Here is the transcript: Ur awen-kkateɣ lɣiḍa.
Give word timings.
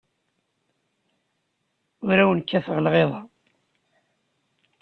Ur 2.07 2.15
awen-kkateɣ 2.21 2.77
lɣiḍa. 2.85 3.21